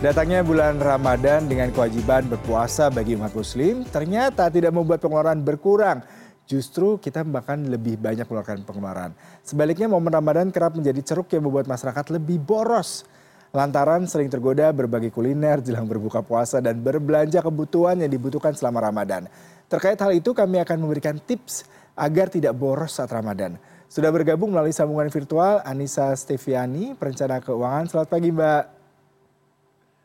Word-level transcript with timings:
Datangnya 0.00 0.40
bulan 0.40 0.80
Ramadan 0.80 1.44
dengan 1.44 1.68
kewajiban 1.76 2.24
berpuasa 2.24 2.88
bagi 2.88 3.20
umat 3.20 3.36
muslim 3.36 3.84
ternyata 3.84 4.48
tidak 4.48 4.72
membuat 4.72 4.96
pengeluaran 4.96 5.44
berkurang. 5.44 6.00
Justru 6.48 6.96
kita 6.96 7.20
bahkan 7.20 7.60
lebih 7.68 8.00
banyak 8.00 8.24
mengeluarkan 8.24 8.64
pengeluaran. 8.64 9.12
Sebaliknya 9.44 9.92
momen 9.92 10.08
Ramadan 10.08 10.48
kerap 10.48 10.72
menjadi 10.72 11.04
ceruk 11.04 11.28
yang 11.36 11.44
membuat 11.44 11.68
masyarakat 11.68 12.16
lebih 12.16 12.40
boros. 12.40 13.04
Lantaran 13.52 14.08
sering 14.08 14.32
tergoda 14.32 14.72
berbagi 14.72 15.12
kuliner 15.12 15.60
jelang 15.60 15.84
berbuka 15.84 16.24
puasa 16.24 16.64
dan 16.64 16.80
berbelanja 16.80 17.44
kebutuhan 17.44 18.00
yang 18.00 18.08
dibutuhkan 18.08 18.56
selama 18.56 18.88
Ramadan. 18.88 19.28
Terkait 19.68 20.00
hal 20.00 20.16
itu 20.16 20.32
kami 20.32 20.64
akan 20.64 20.80
memberikan 20.80 21.20
tips 21.20 21.68
agar 21.92 22.32
tidak 22.32 22.56
boros 22.56 22.96
saat 22.96 23.12
Ramadan. 23.12 23.60
Sudah 23.92 24.08
bergabung 24.08 24.48
melalui 24.48 24.72
sambungan 24.72 25.12
virtual 25.12 25.60
Anissa 25.60 26.08
Steviani, 26.16 26.96
perencana 26.96 27.44
keuangan. 27.44 27.84
Selamat 27.84 28.08
pagi 28.08 28.32
Mbak. 28.32 28.79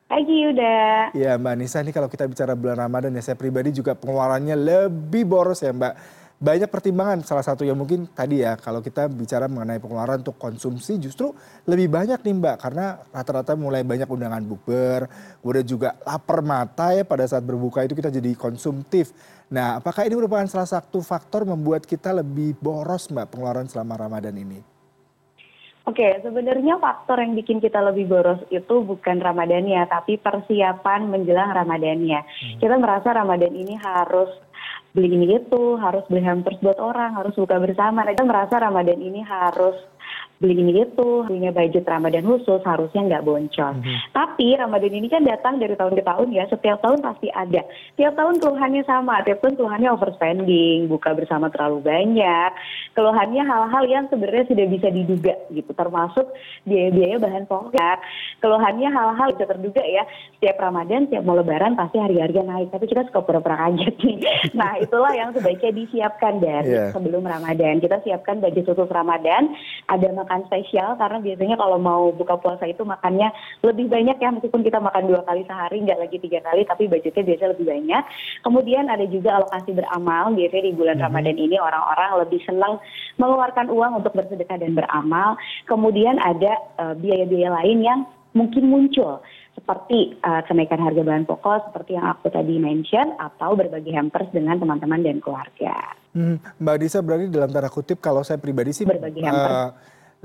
Pagi 0.06 0.38
Yuda. 0.38 1.10
Ya 1.18 1.34
Mbak 1.34 1.56
Nisa, 1.58 1.82
ini 1.82 1.90
kalau 1.90 2.06
kita 2.06 2.30
bicara 2.30 2.54
bulan 2.54 2.78
Ramadan 2.78 3.10
ya 3.18 3.26
saya 3.26 3.34
pribadi 3.34 3.74
juga 3.74 3.98
pengeluarannya 3.98 4.54
lebih 4.54 5.26
boros 5.26 5.66
ya 5.66 5.74
Mbak. 5.74 5.94
Banyak 6.38 6.70
pertimbangan, 6.70 7.26
salah 7.26 7.42
satu 7.42 7.66
yang 7.66 7.74
mungkin 7.74 8.06
tadi 8.14 8.46
ya 8.46 8.54
kalau 8.54 8.86
kita 8.86 9.10
bicara 9.10 9.50
mengenai 9.50 9.82
pengeluaran 9.82 10.22
untuk 10.22 10.38
konsumsi 10.38 11.02
justru 11.02 11.34
lebih 11.66 11.90
banyak 11.90 12.22
nih 12.22 12.36
Mbak. 12.38 12.56
Karena 12.62 13.02
rata-rata 13.10 13.58
mulai 13.58 13.82
banyak 13.82 14.06
undangan 14.06 14.46
bukber, 14.46 15.10
udah 15.42 15.64
juga 15.66 15.98
lapar 16.06 16.46
mata 16.46 16.94
ya 16.94 17.02
pada 17.02 17.26
saat 17.26 17.42
berbuka 17.42 17.82
itu 17.82 17.98
kita 17.98 18.14
jadi 18.14 18.38
konsumtif. 18.38 19.10
Nah 19.50 19.82
apakah 19.82 20.06
ini 20.06 20.14
merupakan 20.14 20.46
salah 20.46 20.70
satu 20.70 21.02
faktor 21.02 21.50
membuat 21.50 21.82
kita 21.90 22.14
lebih 22.14 22.54
boros 22.62 23.10
Mbak 23.10 23.34
pengeluaran 23.34 23.66
selama 23.66 23.98
Ramadan 24.06 24.38
ini? 24.38 24.75
Oke, 25.86 26.18
sebenarnya 26.26 26.82
faktor 26.82 27.22
yang 27.22 27.38
bikin 27.38 27.62
kita 27.62 27.78
lebih 27.78 28.10
boros 28.10 28.42
itu 28.50 28.82
bukan 28.82 29.22
Ramadannya, 29.22 29.86
tapi 29.86 30.18
persiapan 30.18 31.14
menjelang 31.14 31.54
Ramadannya. 31.54 32.20
Hmm. 32.26 32.58
Kita 32.58 32.76
merasa 32.82 33.14
Ramadan 33.14 33.54
ini 33.54 33.78
harus 33.78 34.34
beli 34.98 35.14
ini 35.14 35.38
itu, 35.38 35.78
harus 35.78 36.02
beli 36.10 36.26
hampers 36.26 36.58
buat 36.58 36.82
orang, 36.82 37.14
harus 37.14 37.38
buka 37.38 37.62
bersama. 37.62 38.02
Kita 38.02 38.26
merasa 38.26 38.58
Ramadan 38.58 38.98
ini 38.98 39.22
harus 39.22 39.78
beli 40.40 40.60
ini 40.60 40.84
itu, 40.84 41.10
punya 41.24 41.56
budget 41.56 41.88
Ramadan 41.88 42.28
khusus 42.28 42.62
harusnya 42.68 43.02
nggak 43.08 43.26
boncos. 43.26 43.76
Mm 43.80 43.84
-hmm. 43.84 43.98
Tapi 44.12 44.48
Ramadan 44.60 44.94
ini 44.94 45.08
kan 45.08 45.24
datang 45.24 45.58
dari 45.58 45.76
tahun 45.80 45.96
ke 45.96 46.04
tahun 46.04 46.28
ya, 46.36 46.44
setiap 46.52 46.84
tahun 46.84 47.00
pasti 47.00 47.32
ada. 47.32 47.64
Tiap 47.96 48.14
tahun 48.20 48.44
keluhannya 48.44 48.84
sama, 48.84 49.24
tiap 49.24 49.40
tahun 49.40 49.56
keluhannya 49.56 49.90
overspending, 49.96 50.92
buka 50.92 51.16
bersama 51.16 51.48
terlalu 51.48 51.84
banyak. 51.84 52.52
Keluhannya 52.94 53.44
hal-hal 53.48 53.84
yang 53.88 54.06
sebenarnya 54.12 54.46
sudah 54.52 54.66
bisa 54.68 54.88
diduga 54.92 55.36
gitu, 55.52 55.72
termasuk 55.72 56.28
biaya-biaya 56.68 57.16
bahan 57.20 57.46
pokok. 57.48 57.98
Keluhannya 58.44 58.90
hal-hal 58.92 59.28
bisa 59.36 59.46
terduga 59.48 59.84
ya, 59.84 60.04
setiap 60.36 60.60
Ramadan, 60.60 61.08
setiap 61.08 61.24
mau 61.24 61.40
lebaran 61.40 61.80
pasti 61.80 61.98
harga-harga 62.00 62.42
naik, 62.44 62.68
tapi 62.76 62.86
kita 62.92 63.08
suka 63.08 63.24
pura-pura 63.24 63.56
kaget 63.56 63.96
nih. 64.04 64.18
Nah 64.56 64.80
itulah 64.80 65.12
yang 65.12 65.36
sebaiknya 65.36 65.72
disiapkan 65.76 66.40
dari 66.40 66.72
yeah. 66.72 66.90
sebelum 66.96 67.26
Ramadan. 67.26 67.84
Kita 67.84 68.00
siapkan 68.06 68.40
budget 68.40 68.66
khusus 68.66 68.88
Ramadan, 68.88 69.52
ada 69.90 70.08
makan 70.26 70.42
spesial 70.50 70.98
karena 70.98 71.22
biasanya 71.22 71.56
kalau 71.62 71.78
mau 71.78 72.10
buka 72.10 72.42
puasa 72.42 72.66
itu 72.66 72.82
makannya 72.82 73.30
lebih 73.62 73.86
banyak 73.86 74.18
ya 74.18 74.34
meskipun 74.34 74.66
kita 74.66 74.82
makan 74.82 75.06
dua 75.06 75.22
kali 75.22 75.46
sehari 75.46 75.86
nggak 75.86 76.02
lagi 76.02 76.18
tiga 76.18 76.42
kali 76.42 76.66
tapi 76.66 76.90
budgetnya 76.90 77.24
biasa 77.30 77.54
lebih 77.54 77.66
banyak 77.70 78.04
kemudian 78.42 78.90
ada 78.90 79.06
juga 79.06 79.38
alokasi 79.38 79.78
beramal 79.78 80.34
biasanya 80.34 80.64
di 80.66 80.74
bulan 80.74 80.98
mm-hmm. 80.98 81.14
Ramadan 81.14 81.38
ini 81.38 81.58
orang-orang 81.62 82.10
lebih 82.26 82.42
senang 82.44 82.74
mengeluarkan 83.22 83.70
uang 83.70 83.92
untuk 84.02 84.12
bersedekah 84.18 84.58
dan 84.58 84.74
beramal 84.74 85.38
kemudian 85.70 86.18
ada 86.18 86.58
uh, 86.82 86.98
biaya-biaya 86.98 87.54
lain 87.62 87.80
yang 87.86 88.00
mungkin 88.36 88.68
muncul 88.68 89.24
seperti 89.56 90.20
uh, 90.20 90.44
kenaikan 90.44 90.84
harga 90.84 91.02
bahan 91.02 91.24
pokok 91.24 91.72
seperti 91.72 91.96
yang 91.96 92.12
aku 92.12 92.28
tadi 92.28 92.60
mention 92.60 93.16
atau 93.16 93.56
berbagi 93.56 93.96
hampers 93.96 94.28
dengan 94.36 94.60
teman-teman 94.60 95.00
dan 95.00 95.24
keluarga. 95.24 95.96
Hmm, 96.12 96.44
Mbak 96.60 96.78
Disa 96.84 97.00
berarti 97.00 97.32
dalam 97.32 97.50
tanda 97.52 97.72
kutip 97.72 98.04
kalau 98.04 98.22
saya 98.22 98.36
pribadi 98.36 98.76
sih 98.76 98.84
berbagi 98.84 99.24
hampers. 99.24 99.56
Uh, 99.56 99.70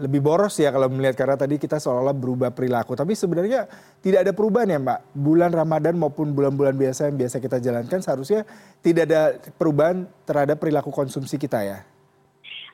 lebih 0.01 0.25
boros 0.25 0.57
ya 0.57 0.73
kalau 0.73 0.89
melihat 0.89 1.15
karena 1.21 1.37
tadi 1.37 1.61
kita 1.61 1.77
seolah-olah 1.77 2.17
berubah 2.17 2.51
perilaku. 2.51 2.97
Tapi 2.97 3.13
sebenarnya 3.13 3.69
tidak 4.01 4.25
ada 4.25 4.33
perubahan 4.33 4.73
ya 4.73 4.79
Mbak. 4.81 4.99
Bulan 5.13 5.53
Ramadan 5.53 5.95
maupun 6.01 6.33
bulan-bulan 6.33 6.75
biasa 6.75 7.13
yang 7.13 7.21
biasa 7.21 7.37
kita 7.39 7.61
jalankan 7.61 8.01
seharusnya 8.01 8.49
tidak 8.81 9.03
ada 9.13 9.23
perubahan 9.61 10.09
terhadap 10.25 10.57
perilaku 10.57 10.89
konsumsi 10.89 11.37
kita 11.37 11.61
ya 11.61 11.85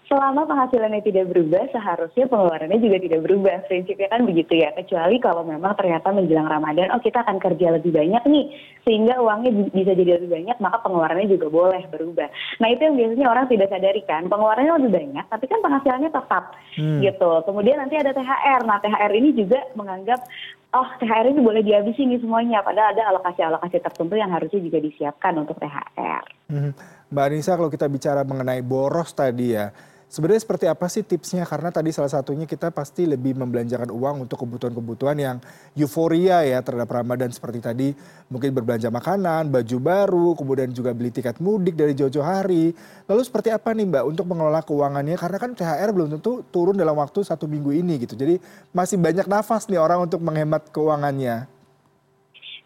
selama 0.07 0.47
penghasilannya 0.47 1.03
tidak 1.03 1.27
berubah 1.35 1.67
seharusnya 1.75 2.31
pengeluarannya 2.31 2.79
juga 2.79 2.99
tidak 3.03 3.21
berubah 3.27 3.57
prinsipnya 3.67 4.07
kan 4.07 4.23
begitu 4.23 4.63
ya 4.63 4.71
kecuali 4.79 5.19
kalau 5.19 5.43
memang 5.43 5.75
ternyata 5.75 6.15
menjelang 6.15 6.47
Ramadan 6.47 6.95
oh 6.95 7.03
kita 7.03 7.27
akan 7.27 7.43
kerja 7.43 7.75
lebih 7.75 7.91
banyak 7.91 8.23
nih 8.31 8.47
sehingga 8.87 9.19
uangnya 9.19 9.51
bisa 9.75 9.93
jadi 9.99 10.23
lebih 10.23 10.31
banyak 10.31 10.57
maka 10.63 10.79
pengeluarannya 10.87 11.27
juga 11.27 11.51
boleh 11.51 11.83
berubah 11.91 12.31
nah 12.63 12.69
itu 12.71 12.87
yang 12.87 12.95
biasanya 12.95 13.27
orang 13.27 13.47
tidak 13.51 13.69
sadari 13.75 14.03
kan 14.07 14.23
pengeluarannya 14.31 14.73
lebih 14.79 14.93
banyak 14.95 15.25
tapi 15.27 15.45
kan 15.51 15.59
penghasilannya 15.59 16.11
tetap 16.15 16.45
hmm. 16.79 17.01
gitu 17.03 17.31
kemudian 17.43 17.77
nanti 17.83 17.99
ada 17.99 18.15
THR 18.15 18.61
nah 18.63 18.79
THR 18.79 19.11
ini 19.11 19.31
juga 19.35 19.59
menganggap 19.75 20.23
oh 20.71 20.89
THR 21.03 21.35
ini 21.35 21.41
boleh 21.43 21.67
dihabisi 21.67 22.07
nih 22.07 22.23
semuanya 22.23 22.63
padahal 22.63 22.95
ada 22.95 23.03
alokasi-alokasi 23.11 23.83
tertentu 23.83 24.15
yang 24.15 24.31
harusnya 24.31 24.61
juga 24.63 24.79
disiapkan 24.79 25.35
untuk 25.41 25.59
THR. 25.59 26.25
Hmm. 26.47 26.73
Mbak 27.11 27.27
Anissa 27.27 27.55
kalau 27.55 27.71
kita 27.71 27.87
bicara 27.87 28.27
mengenai 28.27 28.63
boros 28.67 29.15
tadi 29.15 29.55
ya 29.55 29.71
sebenarnya 30.17 30.49
seperti 30.49 30.65
apa 30.65 30.89
sih 30.89 31.05
tipsnya 31.05 31.45
karena 31.45 31.69
tadi 31.69 31.93
salah 31.93 32.09
satunya 32.09 32.49
kita 32.49 32.73
pasti 32.73 33.05
lebih 33.05 33.37
membelanjakan 33.37 33.93
uang 33.93 34.25
untuk 34.25 34.41
kebutuhan-kebutuhan 34.49 35.21
yang 35.21 35.37
euforia 35.77 36.41
ya 36.41 36.65
terhadap 36.65 36.89
Ramadan 36.89 37.29
seperti 37.29 37.61
tadi 37.61 37.93
mungkin 38.33 38.57
berbelanja 38.57 38.89
makanan, 38.89 39.53
baju 39.53 39.77
baru, 39.77 40.29
kemudian 40.33 40.73
juga 40.73 40.97
beli 40.97 41.13
tiket 41.13 41.37
mudik 41.37 41.77
dari 41.77 41.93
jauh-jauh 41.93 42.25
hari. 42.25 42.73
Lalu 43.05 43.23
seperti 43.29 43.53
apa 43.53 43.77
nih 43.77 43.85
Mbak 43.85 44.05
untuk 44.09 44.25
mengelola 44.25 44.65
keuangannya 44.65 45.21
karena 45.21 45.37
kan 45.37 45.53
THR 45.53 45.93
belum 45.93 46.09
tentu 46.17 46.41
turun 46.49 46.81
dalam 46.81 46.97
waktu 46.97 47.21
satu 47.21 47.45
minggu 47.45 47.77
ini 47.77 48.01
gitu. 48.01 48.17
Jadi 48.17 48.41
masih 48.73 48.97
banyak 48.97 49.29
nafas 49.29 49.69
nih 49.69 49.77
orang 49.77 50.09
untuk 50.09 50.25
menghemat 50.25 50.73
keuangannya. 50.73 51.56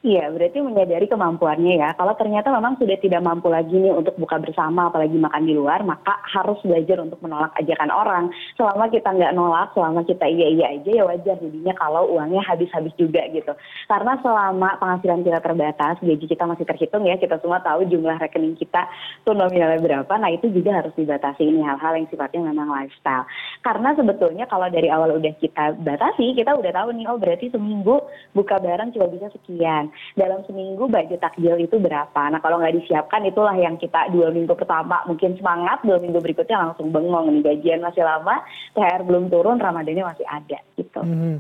Iya, 0.01 0.33
berarti 0.33 0.65
menyadari 0.65 1.13
kemampuannya 1.13 1.77
ya. 1.77 1.93
Kalau 1.93 2.17
ternyata 2.17 2.49
memang 2.49 2.81
sudah 2.81 2.97
tidak 3.05 3.21
mampu 3.21 3.53
lagi 3.53 3.77
nih 3.77 3.93
untuk 3.93 4.17
buka 4.17 4.41
bersama, 4.41 4.89
apalagi 4.89 5.13
makan 5.13 5.45
di 5.45 5.53
luar, 5.53 5.85
maka 5.85 6.17
harus 6.25 6.57
belajar 6.65 7.05
untuk 7.05 7.21
menolak 7.21 7.53
ajakan 7.61 7.93
orang. 7.93 8.25
Selama 8.57 8.89
kita 8.89 9.13
nggak 9.13 9.37
nolak, 9.37 9.77
selama 9.77 10.01
kita 10.09 10.25
iya-iya 10.25 10.73
aja 10.73 10.89
ya 10.89 11.05
wajar 11.05 11.37
jadinya 11.37 11.77
kalau 11.77 12.17
uangnya 12.17 12.41
habis-habis 12.49 12.97
juga 12.97 13.29
gitu. 13.29 13.53
Karena 13.93 14.17
selama 14.25 14.81
penghasilan 14.81 15.21
kita 15.21 15.39
terbatas, 15.45 16.01
gaji 16.01 16.27
kita 16.33 16.45
masih 16.49 16.65
terhitung 16.65 17.05
ya, 17.05 17.21
kita 17.21 17.37
semua 17.45 17.61
tahu 17.61 17.85
jumlah 17.85 18.17
rekening 18.25 18.57
kita 18.57 18.89
tuh 19.29 19.37
nominalnya 19.37 19.85
berapa, 19.85 20.17
nah 20.17 20.33
itu 20.33 20.49
juga 20.49 20.81
harus 20.81 20.97
dibatasi 20.97 21.45
ini 21.45 21.61
hal-hal 21.61 21.93
yang 22.01 22.09
sifatnya 22.09 22.49
memang 22.49 22.73
lifestyle. 22.73 23.29
Karena 23.61 23.93
sebetulnya 23.93 24.49
kalau 24.49 24.73
dari 24.73 24.89
awal 24.89 25.21
udah 25.21 25.37
kita 25.37 25.77
batasi, 25.85 26.33
kita 26.33 26.57
udah 26.57 26.73
tahu 26.73 26.89
nih, 26.97 27.05
oh 27.05 27.21
berarti 27.21 27.53
seminggu 27.53 28.01
buka 28.33 28.57
barang 28.57 28.97
cuma 28.97 29.05
bisa 29.13 29.29
sekian 29.37 29.90
dalam 30.15 30.43
seminggu 30.47 30.87
budget 30.89 31.21
takjil 31.21 31.57
itu 31.61 31.77
berapa. 31.77 32.23
Nah 32.31 32.41
kalau 32.43 32.63
nggak 32.63 32.77
disiapkan 32.81 33.25
itulah 33.27 33.55
yang 33.57 33.77
kita 33.77 34.09
dua 34.11 34.33
minggu 34.33 34.53
pertama 34.57 35.03
mungkin 35.05 35.37
semangat, 35.37 35.83
dua 35.85 36.01
minggu 36.01 36.19
berikutnya 36.19 36.71
langsung 36.71 36.91
bengong 36.95 37.31
nih 37.31 37.43
gajian 37.53 37.81
masih 37.85 38.03
lama, 38.05 38.43
THR 38.75 39.03
belum 39.05 39.29
turun, 39.29 39.59
Ramadannya 39.61 40.05
masih 40.05 40.27
ada 40.27 40.59
gitu. 40.75 41.01
Hmm. 41.01 41.39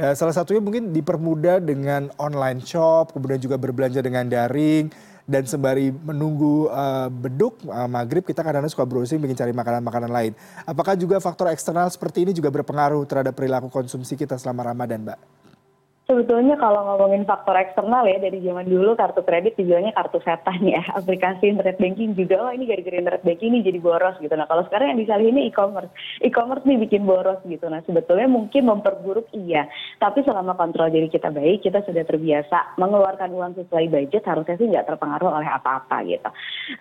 Ya, 0.00 0.16
salah 0.16 0.32
satunya 0.32 0.64
mungkin 0.64 0.96
dipermudah 0.96 1.60
dengan 1.60 2.08
online 2.16 2.64
shop, 2.64 3.12
kemudian 3.12 3.36
juga 3.36 3.60
berbelanja 3.60 4.00
dengan 4.00 4.24
daring, 4.32 4.88
dan 5.30 5.46
sembari 5.46 5.94
menunggu 5.94 6.66
uh, 6.66 7.06
beduk 7.06 7.62
uh, 7.70 7.86
maghrib 7.86 8.26
kita 8.26 8.42
kadang-kadang 8.42 8.72
suka 8.74 8.82
browsing 8.82 9.22
ingin 9.22 9.38
cari 9.38 9.54
makanan-makanan 9.54 10.10
lain. 10.10 10.32
Apakah 10.66 10.98
juga 10.98 11.22
faktor 11.22 11.54
eksternal 11.54 11.86
seperti 11.86 12.26
ini 12.26 12.34
juga 12.34 12.50
berpengaruh 12.50 13.06
terhadap 13.06 13.38
perilaku 13.38 13.70
konsumsi 13.70 14.18
kita 14.18 14.34
selama 14.40 14.74
Ramadan, 14.74 15.06
Mbak? 15.06 15.39
Sebetulnya 16.10 16.58
kalau 16.58 16.82
ngomongin 16.82 17.22
faktor 17.22 17.54
eksternal 17.54 18.02
ya 18.02 18.18
dari 18.18 18.42
zaman 18.42 18.66
dulu 18.66 18.98
kartu 18.98 19.22
kredit 19.22 19.54
dibilangnya 19.54 19.94
kartu 19.94 20.18
setan 20.26 20.58
ya. 20.66 20.82
Aplikasi 20.98 21.54
internet 21.54 21.78
banking 21.78 22.18
juga 22.18 22.42
oh 22.42 22.50
ini 22.50 22.66
gara-gara 22.66 22.98
internet 22.98 23.22
banking 23.22 23.54
ini 23.54 23.62
jadi 23.62 23.78
boros 23.78 24.18
gitu. 24.18 24.34
Nah 24.34 24.50
kalau 24.50 24.66
sekarang 24.66 24.90
yang 24.90 24.98
disalahin 24.98 25.38
ini 25.38 25.54
e-commerce. 25.54 25.94
E-commerce 26.18 26.66
nih 26.66 26.82
bikin 26.82 27.06
boros 27.06 27.38
gitu. 27.46 27.70
Nah 27.70 27.78
sebetulnya 27.86 28.26
mungkin 28.26 28.66
memperburuk 28.66 29.30
iya. 29.38 29.70
Tapi 30.02 30.26
selama 30.26 30.58
kontrol 30.58 30.90
diri 30.90 31.06
kita 31.06 31.30
baik 31.30 31.62
kita 31.62 31.86
sudah 31.86 32.02
terbiasa 32.02 32.74
mengeluarkan 32.74 33.30
uang 33.30 33.52
sesuai 33.62 33.86
budget 33.86 34.26
harusnya 34.26 34.58
sih 34.58 34.66
nggak 34.66 34.90
terpengaruh 34.90 35.30
oleh 35.30 35.46
apa-apa 35.46 36.02
gitu. 36.10 36.26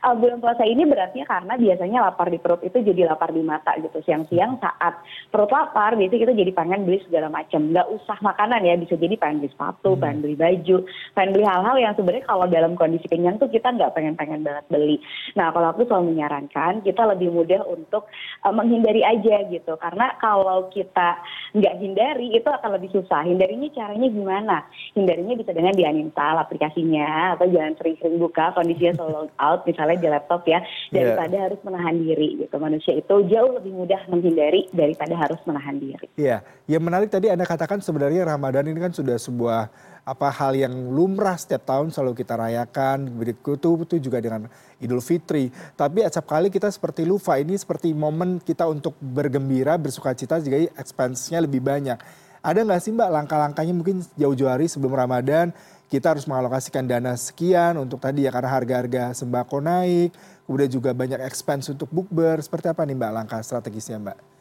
Uh, 0.02 0.18
bulan 0.18 0.42
puasa 0.42 0.66
ini 0.66 0.90
beratnya 0.90 1.30
karena 1.30 1.54
biasanya 1.54 2.10
lapar 2.10 2.34
di 2.34 2.42
perut 2.42 2.66
itu 2.66 2.82
jadi 2.82 3.14
lapar 3.14 3.30
di 3.30 3.46
mata 3.46 3.78
gitu. 3.78 4.02
Siang-siang 4.02 4.58
saat 4.58 5.06
perut 5.30 5.54
lapar 5.54 5.94
biasanya 5.94 6.22
kita 6.26 6.34
jadi 6.34 6.52
pengen 6.58 6.90
beli 6.90 6.98
segala 7.06 7.30
macam. 7.30 7.70
Nggak 7.70 7.88
usah 7.94 8.18
makanan 8.26 8.66
ya 8.66 8.74
bisa 8.74 8.98
jadi 8.98 9.19
pengen 9.20 9.44
beli 9.44 9.52
sepatu, 9.52 9.94
hmm. 9.94 10.02
pengen 10.02 10.20
beli 10.24 10.36
baju, 10.40 10.78
pengen 11.14 11.32
beli 11.36 11.46
hal-hal 11.46 11.76
yang 11.78 11.94
sebenarnya 12.00 12.26
kalau 12.26 12.46
dalam 12.48 12.74
kondisi 12.80 13.06
kenyang 13.12 13.36
tuh 13.38 13.52
kita 13.52 13.70
nggak 13.76 13.94
pengen-pengen 13.94 14.42
banget 14.48 14.66
beli. 14.72 14.98
Nah 15.36 15.52
kalau 15.52 15.76
aku 15.76 15.84
selalu 15.86 16.16
menyarankan 16.16 16.82
kita 16.88 17.04
lebih 17.04 17.30
mudah 17.30 17.62
untuk 17.68 18.08
uh, 18.48 18.54
menghindari 18.56 19.04
aja 19.04 19.44
gitu, 19.52 19.76
karena 19.78 20.16
kalau 20.24 20.72
kita 20.72 21.20
nggak 21.54 21.76
hindari 21.78 22.34
itu 22.34 22.48
akan 22.48 22.80
lebih 22.80 22.90
susah. 22.96 23.28
Hindarinya 23.28 23.68
caranya 23.76 24.08
gimana? 24.08 24.58
hindarinya 24.96 25.36
bisa 25.38 25.52
dengan 25.56 25.74
di-uninstall 25.74 26.38
aplikasinya 26.42 27.38
atau 27.38 27.46
jangan 27.50 27.74
sering-sering 27.80 28.18
buka 28.22 28.52
kondisinya 28.54 28.94
solo 29.00 29.30
out 29.40 29.66
misalnya 29.66 29.98
di 29.98 30.08
laptop 30.10 30.42
ya 30.46 30.60
daripada 30.94 31.36
yeah. 31.36 31.46
harus 31.50 31.60
menahan 31.66 31.96
diri 31.98 32.30
gitu 32.46 32.56
manusia 32.58 32.94
itu 32.98 33.16
jauh 33.30 33.52
lebih 33.56 33.74
mudah 33.74 34.02
menghindari 34.12 34.68
daripada 34.76 35.14
harus 35.16 35.40
menahan 35.48 35.78
diri. 35.80 36.08
Iya, 36.20 36.44
yang 36.70 36.84
menarik 36.86 37.10
tadi 37.10 37.32
anda 37.32 37.46
katakan 37.48 37.82
sebenarnya 37.82 38.28
Ramadan 38.28 38.70
ini 38.70 38.80
kan 38.80 38.94
sudah 38.94 39.09
sebuah 39.18 39.90
apa 40.10 40.34
hal 40.34 40.58
yang 40.58 40.74
lumrah 40.90 41.38
setiap 41.38 41.70
tahun 41.70 41.94
selalu 41.94 42.18
kita 42.18 42.34
rayakan. 42.34 43.14
Berikut 43.14 43.62
itu 43.62 44.10
juga 44.10 44.18
dengan 44.18 44.50
Idul 44.82 45.06
Fitri. 45.06 45.54
Tapi 45.78 46.02
acap 46.02 46.26
kali 46.26 46.50
kita 46.50 46.66
seperti 46.74 47.06
lupa 47.06 47.38
ini 47.38 47.54
seperti 47.54 47.94
momen 47.94 48.42
kita 48.42 48.66
untuk 48.66 48.98
bergembira 48.98 49.78
bersuka 49.78 50.18
cita 50.18 50.42
jika 50.42 50.74
expense-nya 50.82 51.46
lebih 51.46 51.62
banyak. 51.62 52.02
Ada 52.40 52.64
nggak 52.66 52.82
sih 52.82 52.96
mbak 52.96 53.10
langkah-langkahnya? 53.12 53.74
Mungkin 53.76 54.02
jauh-jauh 54.16 54.50
hari 54.50 54.66
sebelum 54.66 54.96
Ramadan 54.96 55.52
kita 55.92 56.16
harus 56.16 56.26
mengalokasikan 56.26 56.88
dana 56.88 57.14
sekian 57.14 57.78
untuk 57.78 58.00
tadi 58.00 58.24
ya 58.26 58.32
karena 58.32 58.50
harga-harga 58.50 59.12
sembako 59.18 59.58
naik 59.60 60.14
kemudian 60.46 60.70
juga 60.72 60.96
banyak 60.96 61.22
expense 61.22 61.70
untuk 61.70 61.92
bukber. 61.92 62.42
Seperti 62.42 62.72
apa 62.72 62.82
nih 62.88 62.98
mbak 62.98 63.12
langkah 63.14 63.44
strategisnya 63.44 64.00
mbak 64.02 64.39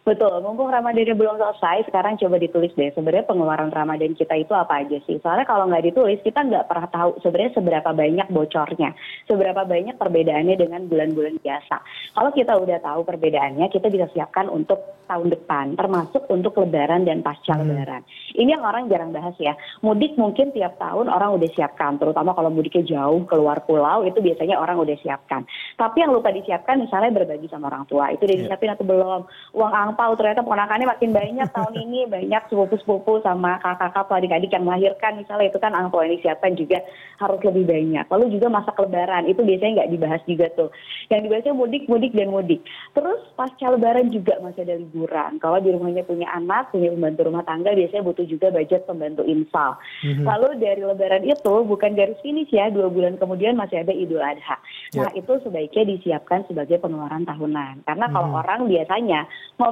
Betul, 0.00 0.40
mumpung 0.40 0.72
Ramadannya 0.72 1.12
belum 1.12 1.36
selesai, 1.36 1.84
sekarang 1.92 2.16
coba 2.16 2.40
ditulis 2.40 2.72
deh 2.72 2.88
sebenarnya 2.96 3.28
pengeluaran 3.28 3.68
Ramadan 3.68 4.16
kita 4.16 4.32
itu 4.32 4.56
apa 4.56 4.80
aja 4.80 4.96
sih. 5.04 5.20
Soalnya 5.20 5.44
kalau 5.44 5.68
nggak 5.68 5.92
ditulis, 5.92 6.16
kita 6.24 6.40
nggak 6.40 6.72
pernah 6.72 6.88
tahu 6.88 7.20
sebenarnya 7.20 7.52
seberapa 7.52 7.90
banyak 7.92 8.28
bocornya, 8.32 8.96
seberapa 9.28 9.60
banyak 9.68 10.00
perbedaannya 10.00 10.56
dengan 10.56 10.88
bulan-bulan 10.88 11.36
biasa. 11.44 11.76
Kalau 12.16 12.30
kita 12.32 12.56
udah 12.56 12.80
tahu 12.80 13.00
perbedaannya, 13.04 13.68
kita 13.68 13.92
bisa 13.92 14.08
siapkan 14.16 14.48
untuk 14.48 14.80
tahun 15.10 15.34
depan, 15.34 15.74
termasuk 15.74 16.22
untuk 16.30 16.54
lebaran 16.62 17.02
dan 17.02 17.26
pasca 17.26 17.58
hmm. 17.58 17.66
lebaran. 17.66 18.02
Ini 18.38 18.54
yang 18.54 18.62
orang 18.62 18.86
jarang 18.86 19.10
bahas 19.10 19.34
ya. 19.42 19.58
Mudik 19.82 20.14
mungkin 20.14 20.54
tiap 20.54 20.78
tahun 20.78 21.10
orang 21.10 21.34
udah 21.34 21.50
siapkan, 21.50 21.98
terutama 21.98 22.30
kalau 22.32 22.48
mudiknya 22.48 22.86
jauh 22.86 23.26
keluar 23.26 23.66
pulau, 23.66 24.06
itu 24.06 24.22
biasanya 24.22 24.56
orang 24.56 24.78
udah 24.78 24.94
siapkan. 25.02 25.42
Tapi 25.74 26.06
yang 26.06 26.14
lupa 26.14 26.30
disiapkan 26.30 26.78
misalnya 26.78 27.10
berbagi 27.10 27.50
sama 27.50 27.68
orang 27.68 27.84
tua, 27.90 28.14
itu 28.14 28.22
udah 28.22 28.36
iya. 28.38 28.42
disiapin 28.46 28.70
atau 28.70 28.86
belum? 28.86 29.20
Uang 29.58 29.72
angpau 30.00 30.16
ternyata 30.16 30.40
ponakannya 30.40 30.88
makin 30.88 31.12
banyak 31.12 31.48
tahun 31.52 31.74
ini 31.76 32.08
banyak 32.08 32.42
sepupu-sepupu 32.48 33.20
sama 33.20 33.60
kakak-kakak 33.60 34.16
adik-adik 34.16 34.48
yang 34.48 34.64
melahirkan. 34.64 35.20
Misalnya 35.20 35.52
itu 35.52 35.60
kan 35.60 35.76
angpau 35.76 36.00
yang 36.00 36.16
disiapkan 36.16 36.56
juga 36.56 36.80
harus 37.20 37.40
lebih 37.44 37.68
banyak. 37.68 38.08
Lalu 38.08 38.24
juga 38.32 38.48
masa 38.48 38.72
lebaran 38.80 39.28
itu 39.28 39.44
biasanya 39.44 39.84
nggak 39.84 39.90
dibahas 39.92 40.22
juga 40.24 40.46
tuh. 40.56 40.72
Yang 41.12 41.20
dibahasnya 41.28 41.52
mudik 41.52 41.84
mudik 41.84 42.16
dan 42.16 42.32
mudik. 42.32 42.64
Terus 42.96 43.20
pasca 43.36 43.66
lebaran 43.68 44.08
juga 44.08 44.40
masih 44.40 44.64
ada 44.64 44.80
liburan. 44.80 45.36
Kalau 45.36 45.60
di 45.60 45.68
rumahnya 45.68 46.08
punya 46.08 46.32
anak 46.32 46.72
punya 46.72 46.88
pembantu 46.96 47.20
rumah 47.28 47.44
tangga 47.44 47.76
biasanya 47.76 48.00
butuh 48.00 48.24
juga 48.24 48.48
budget 48.48 48.88
pembantu 48.88 49.22
infal 49.26 49.76
mm-hmm. 50.06 50.24
lalu 50.24 50.48
dari 50.62 50.82
lebaran 50.86 51.26
itu 51.26 51.54
bukan 51.66 51.92
garis 51.92 52.16
finish 52.22 52.48
ya 52.48 52.70
dua 52.70 52.88
bulan 52.88 53.18
kemudian 53.20 53.58
masih 53.58 53.82
ada 53.82 53.92
idul 53.92 54.22
adha. 54.22 54.56
Nah 54.96 55.10
yeah. 55.10 55.20
itu 55.20 55.32
sebaiknya 55.44 55.84
disiapkan 55.92 56.46
sebagai 56.46 56.78
pengeluaran 56.78 57.26
tahunan. 57.26 57.84
Karena 57.84 58.06
kalau 58.08 58.30
mm-hmm. 58.30 58.42
orang 58.46 58.60
biasanya 58.70 59.20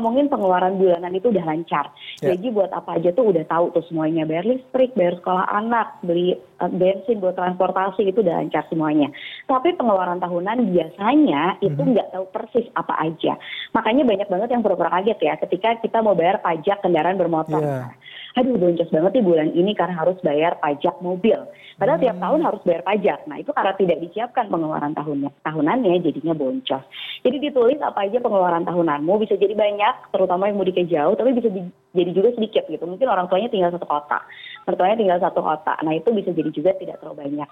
ngomongin 0.08 0.32
pengeluaran 0.32 0.80
bulanan 0.80 1.12
itu 1.12 1.28
udah 1.28 1.44
lancar. 1.44 1.92
Yeah. 2.24 2.32
Jadi 2.32 2.48
buat 2.56 2.72
apa 2.72 2.96
aja 2.96 3.12
tuh 3.12 3.28
udah 3.28 3.44
tahu 3.44 3.76
tuh 3.76 3.84
semuanya 3.92 4.24
bayar 4.24 4.48
listrik, 4.48 4.96
bayar 4.96 5.20
sekolah 5.20 5.44
anak, 5.52 6.00
beli 6.00 6.32
uh, 6.64 6.72
bensin 6.72 7.20
buat 7.20 7.36
transportasi 7.36 8.08
itu 8.08 8.24
udah 8.24 8.40
lancar 8.40 8.64
semuanya. 8.72 9.12
Tapi 9.44 9.76
pengeluaran 9.76 10.16
tahunan 10.16 10.72
biasanya 10.72 11.60
itu 11.60 11.76
mhm. 11.76 11.92
nggak 11.92 12.08
mm 12.08 12.16
-hmm. 12.16 12.24
tahu 12.24 12.32
persis 12.32 12.66
apa 12.72 12.96
aja. 13.04 13.36
Makanya 13.76 14.08
banyak 14.08 14.28
banget 14.32 14.48
yang 14.56 14.64
pura-pura 14.64 14.88
kaget 14.96 15.18
ya 15.20 15.34
ketika 15.36 15.76
kita 15.84 16.00
mau 16.00 16.16
bayar 16.16 16.40
pajak 16.40 16.80
kendaraan 16.80 17.20
bermotor. 17.20 17.60
Yeah 17.60 17.92
aduh 18.38 18.54
boncos 18.54 18.86
banget 18.94 19.18
nih 19.18 19.24
bulan 19.26 19.48
ini 19.50 19.74
karena 19.74 19.98
harus 19.98 20.14
bayar 20.22 20.54
pajak 20.62 20.94
mobil. 21.02 21.42
Padahal 21.74 21.98
hmm. 21.98 22.06
tiap 22.06 22.16
tahun 22.22 22.40
harus 22.46 22.62
bayar 22.62 22.82
pajak. 22.86 23.18
Nah 23.26 23.36
itu 23.42 23.50
karena 23.50 23.74
tidak 23.74 23.98
disiapkan 24.06 24.46
pengeluaran 24.46 24.94
tahunnya, 24.94 25.30
tahunannya 25.42 25.98
jadinya 26.06 26.34
boncos. 26.38 26.84
Jadi 27.26 27.36
ditulis 27.42 27.82
apa 27.82 28.06
aja 28.06 28.22
pengeluaran 28.22 28.62
tahunanmu 28.62 29.12
bisa 29.18 29.34
jadi 29.34 29.58
banyak, 29.58 30.14
terutama 30.14 30.46
yang 30.46 30.58
mudiknya 30.58 30.86
jauh, 30.86 31.18
tapi 31.18 31.34
bisa 31.34 31.50
di, 31.50 31.66
jadi 31.98 32.10
juga 32.14 32.28
sedikit 32.38 32.64
gitu. 32.70 32.84
Mungkin 32.86 33.10
orang 33.10 33.26
tuanya 33.26 33.50
tinggal 33.50 33.74
satu 33.74 33.86
kota, 33.90 34.22
mertuanya 34.70 34.96
tinggal 34.98 35.18
satu 35.18 35.40
kota. 35.42 35.74
Nah 35.82 35.92
itu 35.98 36.08
bisa 36.14 36.30
jadi 36.30 36.50
juga 36.54 36.70
tidak 36.78 37.02
terlalu 37.02 37.26
banyak. 37.26 37.48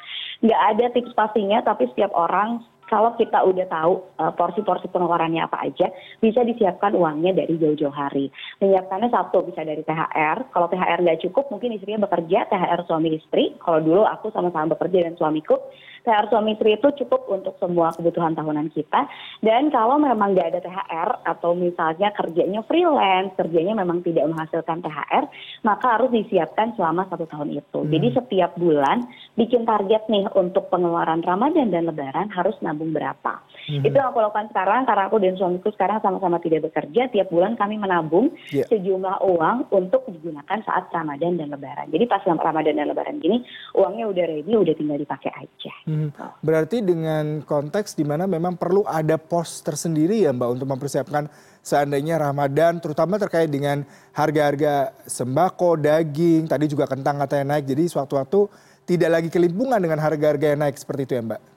Nggak 0.46 0.60
ada 0.70 0.84
tips 0.94 1.12
pastinya, 1.18 1.58
tapi 1.66 1.90
setiap 1.90 2.14
orang 2.14 2.62
kalau 2.86 3.18
kita 3.18 3.42
udah 3.42 3.66
tahu 3.66 3.92
uh, 4.22 4.32
porsi-porsi 4.34 4.86
pengeluarannya 4.94 5.42
apa 5.42 5.66
aja, 5.66 5.90
bisa 6.22 6.46
disiapkan 6.46 6.94
uangnya 6.94 7.34
dari 7.34 7.58
jauh-jauh 7.58 7.92
hari. 7.92 8.30
Menyiapkannya 8.62 9.10
satu 9.10 9.42
bisa 9.42 9.66
dari 9.66 9.82
THR. 9.82 10.54
Kalau 10.54 10.66
THR 10.70 11.02
nggak 11.02 11.20
cukup, 11.26 11.50
mungkin 11.50 11.74
istrinya 11.74 12.06
bekerja, 12.06 12.46
THR 12.46 12.86
suami 12.86 13.18
istri. 13.18 13.58
Kalau 13.58 13.82
dulu 13.82 14.02
aku 14.06 14.30
sama-sama 14.30 14.78
bekerja 14.78 15.02
dan 15.10 15.18
suamiku, 15.18 15.58
THR 16.06 16.30
suami 16.30 16.54
istri 16.54 16.78
itu 16.78 16.88
cukup 17.02 17.26
untuk 17.26 17.58
semua 17.58 17.90
kebutuhan 17.90 18.38
tahunan 18.38 18.70
kita. 18.70 19.10
Dan 19.42 19.74
kalau 19.74 19.98
memang 19.98 20.38
nggak 20.38 20.54
ada 20.54 20.60
THR 20.62 21.10
atau 21.26 21.58
misalnya 21.58 22.14
kerjanya 22.14 22.62
freelance, 22.62 23.34
kerjanya 23.34 23.74
memang 23.74 24.06
tidak 24.06 24.30
menghasilkan 24.30 24.86
THR, 24.86 25.26
maka 25.66 25.98
harus 25.98 26.14
disiapkan 26.14 26.78
selama 26.78 27.10
satu 27.10 27.26
tahun 27.26 27.58
itu. 27.58 27.82
Hmm. 27.82 27.90
Jadi 27.90 28.08
setiap 28.14 28.54
bulan 28.54 29.02
bikin 29.34 29.66
target 29.66 30.06
nih 30.06 30.30
untuk 30.38 30.70
pengeluaran 30.70 31.26
Ramadan 31.26 31.74
dan 31.74 31.90
Lebaran 31.90 32.30
harus 32.30 32.54
nabung 32.62 32.94
berapa. 32.94 33.42
Hmm. 33.66 33.82
Itu 33.82 33.98
yang 33.98 34.14
aku 34.14 34.22
lakukan 34.22 34.54
sekarang 34.54 34.86
karena 34.86 35.10
aku 35.10 35.18
dan 35.18 35.34
suamiku 35.34 35.74
sekarang 35.74 35.98
sama-sama 36.06 36.38
tidak 36.38 36.70
bekerja. 36.70 37.10
Tiap 37.10 37.34
bulan 37.34 37.58
kami 37.58 37.82
menabung 37.82 38.30
yeah. 38.54 38.62
sejumlah 38.70 39.26
uang 39.26 39.74
untuk 39.74 40.06
digunakan 40.06 40.62
saat 40.62 40.86
Ramadan 40.94 41.34
dan 41.34 41.50
Lebaran. 41.50 41.90
Jadi 41.90 42.04
pas 42.06 42.22
Ramadan 42.22 42.78
dan 42.78 42.94
Lebaran 42.94 43.18
gini 43.18 43.42
uangnya 43.74 44.06
udah 44.06 44.24
ready, 44.30 44.54
udah 44.54 44.74
tinggal 44.78 45.02
dipakai 45.02 45.34
aja. 45.34 45.74
Hmm. 45.82 45.95
Hmm. 45.96 46.10
Berarti 46.44 46.84
dengan 46.84 47.40
konteks 47.40 47.96
di 47.96 48.04
mana 48.04 48.28
memang 48.28 48.60
perlu 48.60 48.84
ada 48.84 49.16
pos 49.16 49.64
tersendiri 49.64 50.28
ya 50.28 50.36
Mbak 50.36 50.48
untuk 50.60 50.68
mempersiapkan 50.68 51.32
seandainya 51.64 52.20
Ramadan 52.20 52.78
terutama 52.78 53.16
terkait 53.16 53.48
dengan 53.48 53.82
harga-harga 54.12 54.92
sembako, 55.08 55.80
daging, 55.80 56.44
tadi 56.46 56.68
juga 56.68 56.84
kentang 56.84 57.16
katanya 57.24 57.56
naik. 57.56 57.64
Jadi 57.64 57.88
sewaktu-waktu 57.88 58.40
tidak 58.86 59.10
lagi 59.10 59.28
kelimpungan 59.32 59.80
dengan 59.80 59.98
harga-harga 59.98 60.52
yang 60.52 60.60
naik 60.62 60.76
seperti 60.76 61.08
itu 61.08 61.14
ya 61.16 61.22
Mbak? 61.24 61.55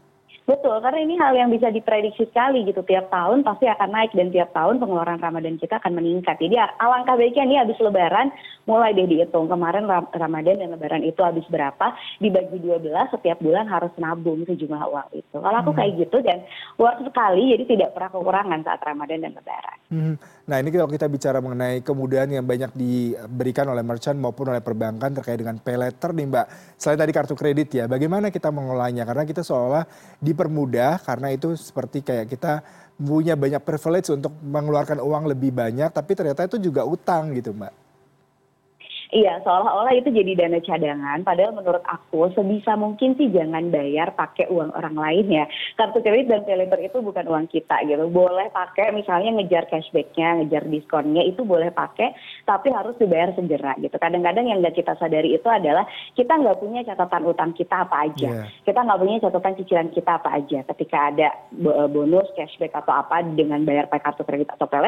Betul, 0.49 0.81
karena 0.81 1.05
ini 1.05 1.13
hal 1.21 1.37
yang 1.37 1.53
bisa 1.53 1.69
diprediksi 1.69 2.25
sekali 2.25 2.65
gitu. 2.65 2.81
Tiap 2.81 3.13
tahun 3.13 3.45
pasti 3.45 3.69
akan 3.69 3.89
naik 3.93 4.17
dan 4.17 4.33
tiap 4.33 4.49
tahun 4.49 4.81
pengeluaran 4.81 5.21
Ramadan 5.21 5.61
kita 5.61 5.77
akan 5.77 5.93
meningkat. 6.01 6.41
Jadi 6.41 6.57
alangkah 6.57 7.13
baiknya 7.13 7.45
nih 7.45 7.59
habis 7.61 7.77
lebaran 7.77 8.33
mulai 8.65 8.97
deh 8.97 9.05
dihitung. 9.05 9.45
Kemarin 9.45 9.85
Ramadan 10.09 10.57
dan 10.57 10.73
lebaran 10.73 11.05
itu 11.05 11.21
habis 11.21 11.45
berapa, 11.53 11.93
dibagi 12.17 12.65
12 12.65 12.81
setiap 13.13 13.37
bulan 13.37 13.69
harus 13.69 13.93
nabung 14.01 14.41
sejumlah 14.49 14.89
uang 14.89 15.09
itu. 15.21 15.37
Kalau 15.37 15.57
aku 15.61 15.69
hmm. 15.69 15.77
kayak 15.77 15.91
gitu 16.01 16.17
dan 16.25 16.41
worth 16.81 17.05
sekali 17.05 17.53
jadi 17.53 17.63
tidak 17.69 17.89
pernah 17.93 18.09
kekurangan 18.09 18.59
saat 18.65 18.81
Ramadan 18.81 19.21
dan 19.21 19.31
lebaran. 19.37 19.77
Hmm. 19.93 20.15
Nah 20.49 20.57
ini 20.57 20.73
kalau 20.73 20.89
kita 20.89 21.05
bicara 21.05 21.37
mengenai 21.45 21.85
kemudahan 21.85 22.29
yang 22.29 22.45
banyak 22.45 22.73
diberikan 22.73 23.69
oleh 23.69 23.85
merchant 23.85 24.17
maupun 24.17 24.49
oleh 24.49 24.65
perbankan 24.65 25.13
terkait 25.13 25.37
dengan 25.37 25.61
pay 25.61 25.77
letter 25.77 26.09
nih 26.09 26.25
Mbak. 26.25 26.45
Selain 26.73 26.97
tadi 26.97 27.13
kartu 27.13 27.37
kredit 27.37 27.69
ya, 27.69 27.85
bagaimana 27.85 28.33
kita 28.33 28.49
mengolahnya? 28.49 29.05
Karena 29.05 29.29
kita 29.29 29.45
seolah 29.45 29.85
di 30.17 30.33
dipermudah 30.39 31.03
karena 31.03 31.35
itu 31.35 31.51
seperti 31.59 31.99
kayak 31.99 32.31
kita 32.31 32.63
punya 32.95 33.35
banyak 33.35 33.59
privilege 33.59 34.07
untuk 34.07 34.31
mengeluarkan 34.39 35.03
uang 35.03 35.27
lebih 35.27 35.51
banyak 35.51 35.91
tapi 35.91 36.15
ternyata 36.15 36.47
itu 36.47 36.55
juga 36.71 36.87
utang 36.87 37.35
gitu 37.35 37.51
mbak 37.51 37.75
iya 39.09 39.41
seolah 39.41 39.73
olah 39.73 39.93
itu 39.97 40.13
jadi 40.13 40.37
dana 40.37 40.61
cadangan. 40.61 41.25
Padahal 41.25 41.57
menurut 41.57 41.81
aku 41.85 42.29
sebisa 42.37 42.77
mungkin 42.77 43.17
sih 43.17 43.33
jangan 43.33 43.73
bayar 43.73 44.13
pakai 44.13 44.45
uang 44.53 44.69
orang 44.77 44.95
lain 44.95 45.25
ya. 45.29 45.45
Kartu 45.73 46.05
kredit 46.05 46.29
dan 46.29 46.45
pay 46.45 46.61
itu 46.85 46.97
bukan 47.01 47.25
uang 47.25 47.49
kita 47.49 47.81
gitu. 47.89 48.05
Boleh 48.09 48.53
pakai 48.53 48.93
misalnya 48.93 49.39
ngejar 49.41 49.65
cashbacknya 49.69 50.43
ngejar 50.43 50.69
diskonnya 50.69 51.25
itu 51.25 51.41
boleh 51.41 51.73
pakai 51.73 52.13
tapi 52.45 52.69
harus 52.69 52.93
dibayar 53.01 53.33
segera 53.33 53.73
gitu. 53.81 53.97
Kadang-kadang 53.97 54.45
yang 54.45 54.61
nggak 54.61 54.77
kita 54.77 54.93
sadari 55.01 55.33
itu 55.33 55.47
adalah 55.49 55.89
kita 56.13 56.33
nggak 56.37 56.59
punya 56.61 56.85
catatan 56.85 57.23
utang 57.25 57.51
kita 57.57 57.89
apa 57.89 58.09
aja. 58.09 58.29
Yeah. 58.29 58.45
kita 58.67 58.79
nggak 58.85 58.99
punya 59.01 59.17
catatan 59.25 59.53
cicilan 59.57 59.89
kita 59.89 60.11
apa 60.21 60.29
aja. 60.37 60.59
Ketika 60.69 60.97
ada 61.09 61.29
bonus 61.89 62.29
cashback 62.37 62.77
atau 62.77 62.93
apa 62.93 63.25
dengan 63.25 63.65
bayar 63.65 63.89
pakai 63.89 64.05
kartu 64.05 64.23
kredit 64.25 64.53
atau 64.53 64.69
pay 64.69 64.81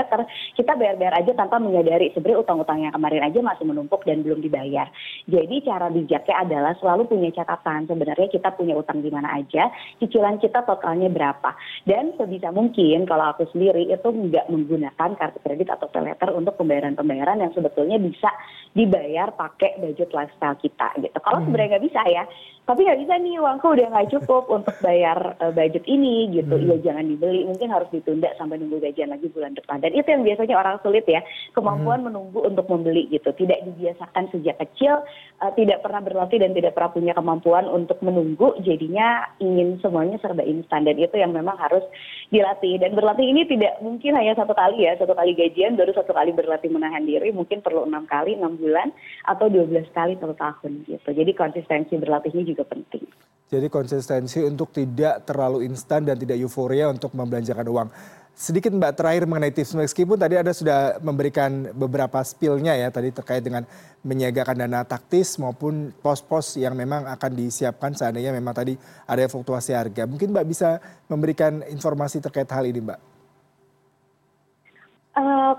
kita 0.57 0.71
bayar-bayar 0.77 1.13
aja 1.25 1.31
tanpa 1.33 1.57
menyadari 1.57 2.13
sebenarnya 2.13 2.43
utang-utang 2.43 2.79
yang 2.81 2.93
kemarin 2.93 3.23
aja 3.25 3.39
masih 3.41 3.65
menumpuk 3.65 4.01
dan 4.11 4.27
belum 4.27 4.43
dibayar. 4.43 4.91
Jadi 5.31 5.63
cara 5.63 5.87
bijaknya 5.87 6.35
adalah 6.43 6.75
selalu 6.83 7.07
punya 7.07 7.31
catatan 7.31 7.87
sebenarnya 7.87 8.27
kita 8.27 8.51
punya 8.51 8.75
utang 8.75 8.99
di 8.99 9.07
mana 9.07 9.39
aja, 9.39 9.71
cicilan 10.03 10.35
kita 10.43 10.67
totalnya 10.67 11.07
berapa. 11.07 11.55
Dan 11.87 12.11
sebisa 12.19 12.51
mungkin 12.51 13.07
kalau 13.07 13.31
aku 13.31 13.47
sendiri 13.55 13.87
itu 13.87 14.07
nggak 14.11 14.51
menggunakan 14.51 15.09
kartu 15.15 15.39
kredit 15.39 15.71
atau 15.71 15.87
pay 15.87 16.11
untuk 16.35 16.59
pembayaran-pembayaran 16.59 17.39
yang 17.39 17.55
sebetulnya 17.55 17.95
bisa 17.95 18.27
dibayar 18.75 19.31
pakai 19.31 19.79
budget 19.79 20.11
lifestyle 20.11 20.59
kita 20.59 20.91
gitu. 20.99 21.17
Kalau 21.23 21.39
hmm. 21.39 21.47
sebenarnya 21.47 21.69
nggak 21.79 21.85
bisa 21.87 22.01
ya, 22.11 22.23
tapi 22.71 22.85
nggak 22.85 23.01
bisa 23.03 23.13
nih 23.19 23.35
uangku 23.41 23.67
udah 23.73 23.87
nggak 23.89 24.09
cukup 24.15 24.43
untuk 24.47 24.75
bayar 24.79 25.35
uh, 25.43 25.51
budget 25.51 25.83
ini 25.89 26.29
gitu 26.31 26.55
hmm. 26.55 26.69
ya 26.71 26.75
jangan 26.91 27.09
dibeli 27.09 27.43
mungkin 27.43 27.67
harus 27.73 27.89
ditunda 27.89 28.29
sampai 28.37 28.61
nunggu 28.61 28.79
gajian 28.79 29.09
lagi 29.09 29.27
bulan 29.33 29.57
depan 29.57 29.81
dan 29.81 29.91
itu 29.91 30.07
yang 30.07 30.23
biasanya 30.23 30.55
orang 30.55 30.77
sulit 30.85 31.03
ya 31.09 31.19
kemampuan 31.57 31.99
hmm. 31.99 32.13
menunggu 32.13 32.39
untuk 32.45 32.65
membeli 32.69 33.09
gitu 33.09 33.33
tidak 33.35 33.65
dibiasakan 33.65 34.00
dibiasakan 34.01 34.25
sejak 34.33 34.57
kecil 34.57 35.05
uh, 35.45 35.51
tidak 35.53 35.85
pernah 35.85 36.01
berlatih 36.01 36.41
dan 36.41 36.57
tidak 36.57 36.73
pernah 36.73 36.89
punya 36.89 37.13
kemampuan 37.13 37.69
untuk 37.69 38.01
menunggu 38.01 38.57
jadinya 38.65 39.29
ingin 39.37 39.77
semuanya 39.77 40.17
serba 40.17 40.41
instan. 40.41 40.89
Dan 40.89 40.97
itu 40.97 41.13
yang 41.21 41.31
memang 41.37 41.53
harus 41.61 41.85
dilatih. 42.33 42.81
Dan 42.81 42.97
berlatih 42.97 43.29
ini 43.29 43.45
tidak 43.45 43.77
mungkin 43.85 44.17
hanya 44.17 44.33
satu 44.33 44.57
kali 44.57 44.89
ya 44.89 44.97
satu 44.97 45.13
kali 45.13 45.37
gajian 45.37 45.77
baru 45.77 45.93
satu 45.93 46.11
kali 46.17 46.33
berlatih 46.33 46.73
menahan 46.73 47.05
diri 47.05 47.29
mungkin 47.29 47.61
perlu 47.61 47.85
enam 47.85 48.09
kali 48.09 48.33
enam 48.33 48.57
bulan 48.57 48.89
atau 49.29 49.45
dua 49.45 49.69
belas 49.69 49.85
kali 49.93 50.17
satu 50.17 50.33
tahun 50.33 50.89
gitu. 50.89 51.09
Jadi 51.13 51.31
konsistensi 51.37 51.93
berlatihnya 52.01 52.43
juga 52.49 52.65
penting. 52.65 53.05
Jadi 53.51 53.67
konsistensi 53.67 54.39
untuk 54.47 54.71
tidak 54.71 55.27
terlalu 55.27 55.67
instan 55.67 56.07
dan 56.07 56.15
tidak 56.15 56.39
euforia 56.39 56.87
untuk 56.87 57.11
membelanjakan 57.11 57.67
uang 57.67 57.89
sedikit 58.33 58.73
mbak 58.73 58.97
terakhir 58.97 59.23
mengenai 59.29 59.53
tips. 59.53 59.77
Meskipun 59.77 60.17
tadi 60.17 60.39
anda 60.39 60.55
sudah 60.55 60.97
memberikan 61.03 61.69
beberapa 61.75 62.17
spillnya 62.25 62.73
ya 62.73 62.89
tadi 62.89 63.11
terkait 63.13 63.45
dengan 63.45 63.67
menyiagakan 64.01 64.65
dana 64.65 64.81
taktis 64.81 65.37
maupun 65.37 65.93
pos-pos 66.01 66.57
yang 66.57 66.73
memang 66.73 67.05
akan 67.05 67.31
disiapkan 67.37 67.93
seandainya 67.93 68.33
memang 68.33 68.55
tadi 68.55 68.73
ada 69.05 69.27
fluktuasi 69.29 69.75
harga. 69.77 70.09
Mungkin 70.09 70.33
mbak 70.33 70.45
bisa 70.47 70.81
memberikan 71.05 71.61
informasi 71.69 72.17
terkait 72.23 72.49
hal 72.49 72.65
ini 72.65 72.81
mbak 72.81 73.10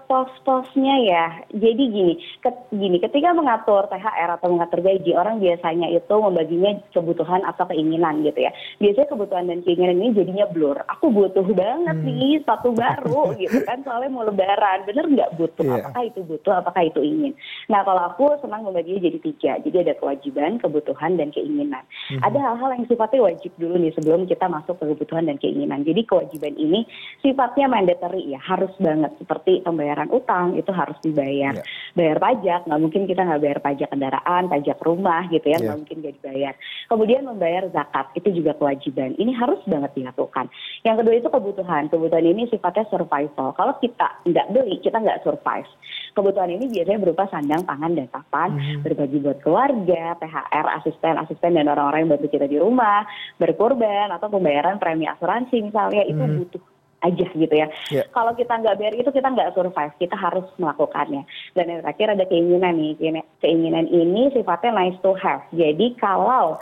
pos-posnya 0.09 0.95
ya, 1.05 1.27
jadi 1.53 1.85
gini, 1.93 2.15
ke, 2.41 2.49
gini, 2.73 2.97
ketika 2.97 3.37
mengatur 3.37 3.85
THR 3.85 4.41
atau 4.41 4.49
mengatur 4.49 4.81
gaji, 4.81 5.13
orang 5.13 5.45
biasanya 5.45 5.93
itu 5.93 6.15
membaginya 6.17 6.81
kebutuhan 6.97 7.45
atau 7.45 7.69
keinginan 7.69 8.25
gitu 8.25 8.49
ya. 8.49 8.53
Biasanya 8.81 9.09
kebutuhan 9.13 9.53
dan 9.53 9.61
keinginan 9.61 10.01
ini 10.01 10.17
jadinya 10.17 10.49
blur. 10.49 10.81
Aku 10.97 11.13
butuh 11.13 11.45
banget 11.53 11.97
hmm. 12.01 12.09
nih 12.09 12.41
sepatu 12.41 12.73
baru 12.73 13.33
gitu 13.43 13.61
kan, 13.69 13.85
soalnya 13.85 14.09
mau 14.09 14.25
lebaran. 14.25 14.89
Bener 14.89 15.05
nggak 15.05 15.37
butuh? 15.37 15.65
Yeah. 15.69 15.85
Apakah 15.85 16.03
itu 16.09 16.21
butuh? 16.25 16.55
Apakah 16.65 16.83
itu 16.89 17.01
ingin? 17.05 17.33
Nah 17.69 17.85
kalau 17.85 18.03
aku 18.09 18.33
senang 18.41 18.65
membaginya 18.65 19.05
jadi 19.05 19.19
tiga. 19.21 19.53
Jadi 19.61 19.77
ada 19.85 19.95
kewajiban, 20.01 20.65
kebutuhan, 20.65 21.21
dan 21.21 21.29
keinginan. 21.29 21.85
Hmm. 22.09 22.25
Ada 22.25 22.39
hal-hal 22.41 22.71
yang 22.81 22.87
sifatnya 22.89 23.21
wajib 23.21 23.53
dulu 23.61 23.77
nih 23.77 23.93
sebelum 24.01 24.25
kita 24.25 24.49
masuk 24.49 24.81
ke 24.81 24.85
kebutuhan 24.97 25.29
dan 25.29 25.37
keinginan. 25.37 25.85
Jadi 25.85 26.09
kewajiban 26.09 26.57
ini 26.57 26.89
sifatnya 27.21 27.69
mandatory 27.69 28.33
ya, 28.33 28.41
harus 28.41 28.73
banget 28.81 29.13
seperti 29.21 29.42
seperti 29.43 29.67
pembayaran 29.67 30.07
utang 30.15 30.55
itu 30.55 30.71
harus 30.71 30.95
dibayar. 31.03 31.59
Yeah. 31.59 31.67
Bayar 31.99 32.19
pajak, 32.23 32.61
nggak 32.71 32.79
mungkin 32.79 33.03
kita 33.11 33.27
nggak 33.27 33.43
bayar 33.43 33.59
pajak 33.59 33.89
kendaraan, 33.91 34.47
pajak 34.47 34.79
rumah 34.79 35.27
gitu 35.35 35.43
ya, 35.51 35.59
nggak 35.59 35.67
yeah. 35.67 35.81
mungkin 35.83 35.97
nggak 35.99 36.15
dibayar. 36.23 36.55
Kemudian 36.87 37.23
membayar 37.27 37.63
zakat 37.75 38.07
itu 38.15 38.29
juga 38.39 38.55
kewajiban. 38.55 39.19
Ini 39.19 39.35
harus 39.35 39.59
banget 39.67 39.91
dilakukan. 39.99 40.47
Yang 40.87 40.97
kedua 41.03 41.15
itu 41.19 41.29
kebutuhan. 41.35 41.83
Kebutuhan 41.91 42.27
ini 42.31 42.47
sifatnya 42.55 42.87
survival. 42.87 43.51
Kalau 43.59 43.75
kita 43.83 44.09
nggak 44.31 44.47
beli, 44.55 44.79
kita 44.79 45.03
nggak 45.03 45.27
survive. 45.27 45.67
Kebutuhan 46.15 46.51
ini 46.55 46.71
biasanya 46.71 47.01
berupa 47.03 47.25
sandang, 47.35 47.67
pangan, 47.67 47.99
dan 47.99 48.07
papan, 48.07 48.55
hmm. 48.55 48.87
berbagi 48.87 49.19
buat 49.19 49.43
keluarga, 49.43 50.15
THR, 50.23 50.67
asisten, 50.79 51.19
asisten, 51.19 51.57
dan 51.59 51.67
orang-orang 51.67 52.07
yang 52.07 52.13
bantu 52.15 52.29
kita 52.31 52.47
di 52.47 52.61
rumah, 52.63 53.03
berkorban, 53.41 54.13
atau 54.13 54.29
pembayaran 54.29 54.77
premi 54.77 55.09
asuransi 55.09 55.73
misalnya, 55.73 56.05
itu 56.05 56.21
hmm. 56.21 56.37
butuh 56.45 56.63
aja 57.03 57.27
gitu 57.35 57.55
ya. 57.55 57.69
Yeah. 57.91 58.07
Kalau 58.15 58.33
kita 58.39 58.63
nggak 58.63 58.79
bayar 58.79 58.95
itu 58.95 59.11
kita 59.11 59.29
nggak 59.29 59.53
survive, 59.59 59.95
kita 59.99 60.15
harus 60.15 60.47
melakukannya. 60.57 61.23
Dan 61.55 61.65
yang 61.69 61.81
terakhir 61.83 62.15
ada 62.15 62.25
keinginan 62.27 62.79
nih, 62.79 63.23
keinginan 63.43 63.87
ini 63.91 64.31
sifatnya 64.33 64.71
nice 64.75 64.99
to 65.03 65.13
have. 65.19 65.43
Jadi 65.53 65.99
kalau 65.99 66.57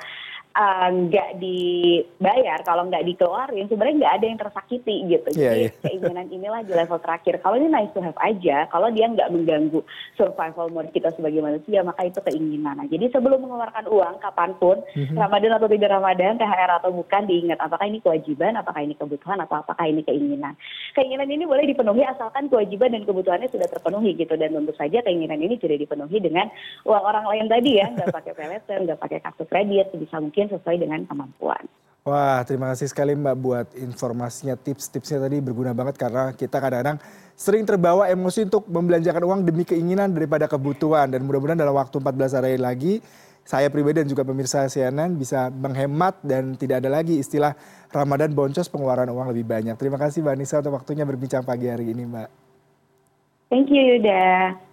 nggak 0.90 1.30
uh, 1.32 1.36
dibayar, 1.40 2.58
kalau 2.66 2.84
nggak 2.90 3.06
dikeluarin, 3.08 3.64
sebenarnya 3.70 3.96
nggak 4.04 4.14
ada 4.20 4.26
yang 4.28 4.40
tersakiti 4.40 4.96
gitu. 5.08 5.28
Yeah, 5.32 5.54
Jadi 5.56 5.64
yeah. 5.64 5.72
keinginan 5.88 6.26
inilah 6.28 6.60
di 6.66 6.72
level 6.76 7.00
terakhir. 7.00 7.40
Kalau 7.40 7.56
ini 7.56 7.72
nice 7.72 7.92
to 7.96 8.04
have 8.04 8.18
aja, 8.20 8.68
kalau 8.68 8.92
dia 8.92 9.08
nggak 9.08 9.32
mengganggu 9.32 9.80
survival 10.20 10.68
mode 10.68 10.92
kita 10.92 11.08
sebagai 11.16 11.40
manusia, 11.40 11.80
maka 11.80 12.04
itu 12.04 12.20
keinginan. 12.20 12.76
Nah, 12.76 12.86
jadi 12.92 13.08
sebelum 13.08 13.40
mengeluarkan 13.40 13.88
uang, 13.88 14.14
kapan 14.20 14.50
pun, 14.60 14.76
mm-hmm. 14.84 15.16
Ramadan 15.16 15.56
atau 15.56 15.68
tidak 15.72 15.90
Ramadan, 15.96 16.36
THR 16.36 16.70
atau 16.82 16.90
bukan, 16.92 17.22
diingat 17.24 17.58
apakah 17.62 17.86
ini 17.88 17.98
kewajiban, 18.04 18.60
apakah 18.60 18.84
ini 18.84 18.94
kebutuhan, 18.98 19.40
atau 19.40 19.64
apakah 19.64 19.88
ini 19.88 20.04
keinginan. 20.04 20.52
Keinginan 20.92 21.30
ini 21.30 21.48
boleh 21.48 21.64
dipenuhi 21.64 22.04
asalkan 22.04 22.52
kewajiban 22.52 22.92
dan 22.92 23.08
kebutuhannya 23.08 23.48
sudah 23.48 23.68
terpenuhi 23.70 24.12
gitu. 24.18 24.36
Dan 24.36 24.52
tentu 24.52 24.76
saja 24.76 25.00
keinginan 25.00 25.40
ini 25.40 25.56
tidak 25.56 25.80
dipenuhi 25.80 26.20
dengan 26.20 26.52
uang 26.84 27.04
orang 27.06 27.24
lain 27.24 27.46
tadi 27.48 27.80
ya, 27.80 27.88
nggak 27.88 28.12
pakai 28.12 28.32
peleter, 28.36 28.78
nggak 28.84 29.00
pakai 29.00 29.18
kartu 29.24 29.44
kredit, 29.48 29.88
bisa 29.96 30.20
mungkin 30.20 30.49
sesuai 30.50 30.76
dengan 30.82 31.06
kemampuan. 31.06 31.62
Wah, 32.00 32.40
terima 32.48 32.72
kasih 32.72 32.88
sekali 32.88 33.12
Mbak 33.12 33.36
buat 33.38 33.66
informasinya, 33.76 34.56
tips-tipsnya 34.56 35.20
tadi 35.20 35.36
berguna 35.44 35.76
banget 35.76 36.00
karena 36.00 36.32
kita 36.32 36.56
kadang-kadang 36.56 36.96
sering 37.36 37.68
terbawa 37.68 38.08
emosi 38.08 38.48
untuk 38.48 38.64
membelanjakan 38.72 39.20
uang 39.20 39.40
demi 39.44 39.68
keinginan 39.68 40.08
daripada 40.10 40.48
kebutuhan 40.48 41.12
dan 41.12 41.20
mudah-mudahan 41.28 41.60
dalam 41.60 41.76
waktu 41.76 42.00
14 42.00 42.36
hari 42.40 42.56
lagi 42.56 43.04
saya 43.44 43.68
pribadi 43.68 44.00
dan 44.00 44.08
juga 44.08 44.24
pemirsa 44.24 44.64
CNN 44.68 45.16
bisa 45.16 45.52
menghemat 45.52 46.20
dan 46.24 46.56
tidak 46.56 46.84
ada 46.84 46.88
lagi 46.88 47.20
istilah 47.20 47.52
Ramadan 47.92 48.32
boncos 48.32 48.68
pengeluaran 48.72 49.08
uang 49.12 49.36
lebih 49.36 49.44
banyak. 49.44 49.76
Terima 49.76 50.00
kasih 50.00 50.24
Mbak 50.24 50.36
Nisa 50.40 50.60
untuk 50.64 50.76
waktunya 50.76 51.04
berbincang 51.04 51.44
pagi 51.44 51.68
hari 51.68 51.90
ini 51.92 52.08
Mbak. 52.08 52.28
Thank 53.52 53.68
you 53.68 53.82
Yuda. 53.98 54.69